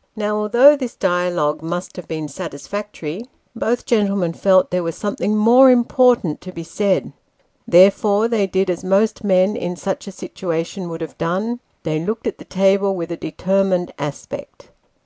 'Now, 0.16 0.34
although 0.38 0.74
this 0.74 0.96
dialogue 0.96 1.62
must 1.62 1.94
have 1.94 2.08
been 2.08 2.26
satisfactory, 2.26 3.24
both 3.54 3.86
gentlemen 3.86 4.32
felt 4.32 4.72
there 4.72 4.82
was 4.82 4.96
something 4.96 5.36
more 5.36 5.70
important 5.70 6.40
to 6.40 6.50
be 6.50 6.64
said; 6.64 7.12
therefore 7.64 8.26
they 8.26 8.48
did 8.48 8.70
as 8.70 8.82
most 8.82 9.22
men 9.22 9.54
in 9.54 9.76
such 9.76 10.08
a 10.08 10.10
situation 10.10 10.88
would 10.88 11.00
have 11.00 11.16
done 11.16 11.60
they 11.84 12.04
looked 12.04 12.26
at 12.26 12.38
the 12.38 12.44
table 12.44 12.96
with 12.96 13.12
a 13.12 13.16
determined 13.16 13.92
aspect. 14.00 14.70